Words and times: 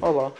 Olá, 0.00 0.32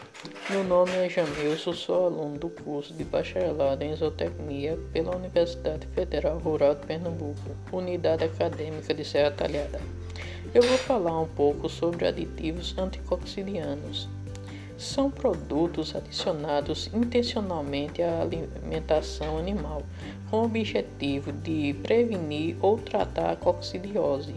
meu 0.49 0.63
nome 0.63 0.93
é 0.93 1.09
Jamilson, 1.09 1.73
sou 1.73 2.05
aluno 2.05 2.39
do 2.39 2.49
curso 2.49 2.93
de 2.93 3.03
Bacharelado 3.03 3.83
em 3.83 3.93
Zootecnia 3.93 4.79
pela 4.93 5.13
Universidade 5.13 5.85
Federal 5.87 6.37
Rural 6.37 6.75
de 6.75 6.85
Pernambuco, 6.85 7.41
Unidade 7.69 8.23
Acadêmica 8.23 8.93
de 8.93 9.03
Serra 9.03 9.31
Talhada. 9.31 9.81
Eu 10.53 10.61
vou 10.61 10.77
falar 10.77 11.19
um 11.19 11.27
pouco 11.27 11.67
sobre 11.67 12.07
aditivos 12.07 12.73
anticoxidianos. 12.77 14.07
São 14.77 15.11
produtos 15.11 15.93
adicionados 15.93 16.89
intencionalmente 16.93 18.01
à 18.01 18.21
alimentação 18.21 19.37
animal, 19.37 19.83
com 20.31 20.37
o 20.37 20.45
objetivo 20.45 21.33
de 21.33 21.73
prevenir 21.83 22.55
ou 22.61 22.77
tratar 22.77 23.31
a 23.31 23.35
coccidiose, 23.35 24.35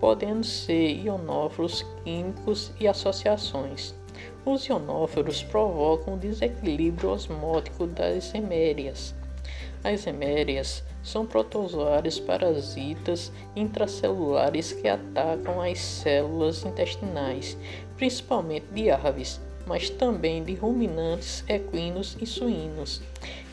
podendo 0.00 0.44
ser 0.44 1.04
ionófilos 1.04 1.84
químicos 2.02 2.72
e 2.80 2.88
associações. 2.88 3.94
Os 4.44 4.64
ionóforos 4.66 5.42
provocam 5.42 6.16
desequilíbrio 6.16 7.10
osmótico 7.10 7.86
das 7.86 8.34
hemérias. 8.34 9.14
As 9.84 10.06
hemérias 10.06 10.82
são 11.02 11.24
protozoários 11.24 12.18
parasitas 12.18 13.30
intracelulares 13.54 14.72
que 14.72 14.88
atacam 14.88 15.60
as 15.60 15.78
células 15.78 16.64
intestinais, 16.64 17.56
principalmente 17.96 18.66
de 18.72 18.90
aves, 18.90 19.40
mas 19.66 19.88
também 19.88 20.42
de 20.42 20.54
ruminantes, 20.54 21.44
equinos 21.48 22.16
e 22.20 22.26
suínos. 22.26 23.00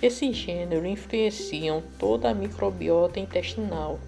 Esse 0.01 0.31
gênero 0.33 0.85
influenciam 0.85 1.83
toda 1.97 2.29
a 2.29 2.33
microbiota 2.33 3.19
intestinal 3.19 3.99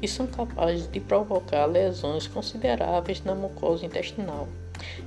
e 0.00 0.08
são 0.08 0.26
capazes 0.26 0.90
de 0.90 1.00
provocar 1.00 1.66
lesões 1.66 2.26
consideráveis 2.26 3.22
na 3.24 3.34
mucosa 3.34 3.84
intestinal 3.84 4.48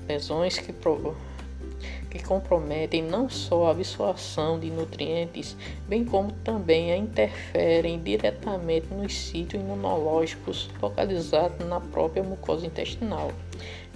lesões 0.07 0.57
que, 0.57 0.73
que 2.09 2.23
comprometem 2.23 3.03
não 3.03 3.29
só 3.29 3.67
a 3.67 3.71
absorção 3.71 4.59
de 4.59 4.69
nutrientes, 4.69 5.55
bem 5.87 6.03
como 6.03 6.31
também 6.43 6.91
a 6.91 6.97
interferem 6.97 8.01
diretamente 8.01 8.87
nos 8.93 9.13
sítios 9.13 9.61
imunológicos 9.61 10.69
localizados 10.81 11.65
na 11.67 11.79
própria 11.79 12.23
mucosa 12.23 12.65
intestinal. 12.65 13.31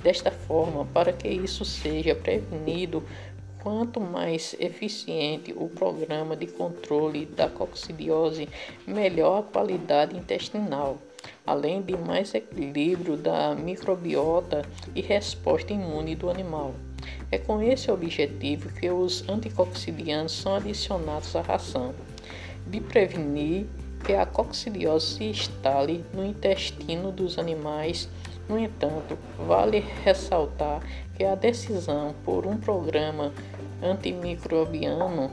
Desta 0.03 0.31
forma, 0.31 0.85
para 0.85 1.13
que 1.13 1.29
isso 1.29 1.63
seja 1.63 2.13
prevenido, 2.13 3.03
Quanto 3.63 3.99
mais 3.99 4.55
eficiente 4.59 5.53
o 5.55 5.69
programa 5.69 6.35
de 6.35 6.47
controle 6.47 7.25
da 7.25 7.49
coccidiose, 7.49 8.49
melhor 8.85 9.39
a 9.39 9.43
qualidade 9.43 10.15
intestinal 10.15 10.99
além 11.45 11.81
de 11.81 11.95
mais 11.97 12.33
equilíbrio 12.33 13.17
da 13.17 13.55
microbiota 13.55 14.63
e 14.95 15.01
resposta 15.01 15.73
imune 15.73 16.15
do 16.15 16.29
animal. 16.29 16.73
É 17.31 17.37
com 17.37 17.61
esse 17.61 17.91
objetivo 17.91 18.69
que 18.69 18.89
os 18.89 19.27
anticoccidianos 19.27 20.31
são 20.31 20.55
adicionados 20.55 21.35
à 21.35 21.41
ração, 21.41 21.93
de 22.67 22.79
prevenir 22.79 23.65
que 24.05 24.13
a 24.13 24.25
coccidiose 24.25 25.17
se 25.17 25.23
instale 25.25 26.03
no 26.13 26.25
intestino 26.25 27.11
dos 27.11 27.37
animais. 27.39 28.09
No 28.47 28.59
entanto, 28.59 29.17
vale 29.47 29.79
ressaltar 30.03 30.81
que 31.15 31.23
a 31.23 31.35
decisão 31.35 32.13
por 32.25 32.45
um 32.45 32.57
programa 32.57 33.31
antimicrobiano 33.81 35.31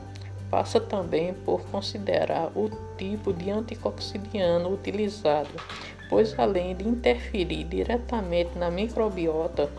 passa 0.49 0.79
também 0.79 1.33
por 1.33 1.61
considerar 1.67 2.51
o 2.55 2.69
tipo 2.97 3.33
de 3.33 3.49
anticoccidiano 3.49 4.73
utilizado, 4.73 5.49
pois 6.09 6.37
além 6.37 6.75
de 6.75 6.87
interferir 6.87 7.63
diretamente 7.63 8.57
na 8.57 8.69
microbiota, 8.69 9.69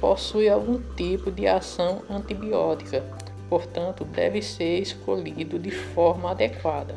possui 0.00 0.48
algum 0.48 0.78
tipo 0.94 1.30
de 1.30 1.46
ação 1.46 2.02
antibiótica, 2.10 3.02
portanto, 3.48 4.04
deve 4.04 4.42
ser 4.42 4.80
escolhido 4.80 5.58
de 5.58 5.70
forma 5.70 6.30
adequada. 6.30 6.94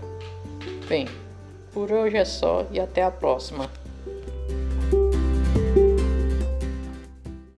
Bem, 0.87 1.07
por 1.73 1.91
hoje 1.91 2.17
é 2.17 2.25
só 2.25 2.65
e 2.71 2.79
até 2.79 3.03
a 3.03 3.09
próxima. 3.09 3.69